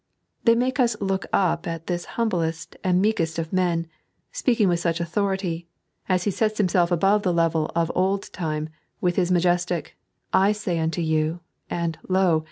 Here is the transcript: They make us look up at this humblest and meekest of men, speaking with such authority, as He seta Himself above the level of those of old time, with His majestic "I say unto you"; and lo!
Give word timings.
They 0.45 0.55
make 0.55 0.79
us 0.79 0.99
look 0.99 1.27
up 1.31 1.67
at 1.67 1.85
this 1.85 2.05
humblest 2.17 2.75
and 2.83 2.99
meekest 2.99 3.37
of 3.37 3.53
men, 3.53 3.85
speaking 4.31 4.67
with 4.67 4.79
such 4.79 4.99
authority, 4.99 5.67
as 6.09 6.23
He 6.23 6.31
seta 6.31 6.57
Himself 6.57 6.89
above 6.89 7.21
the 7.21 7.31
level 7.31 7.67
of 7.75 7.89
those 7.89 7.91
of 7.91 7.91
old 7.93 8.33
time, 8.33 8.69
with 8.99 9.15
His 9.15 9.31
majestic 9.31 9.95
"I 10.33 10.53
say 10.53 10.79
unto 10.79 11.03
you"; 11.03 11.41
and 11.69 11.99
lo! 12.09 12.39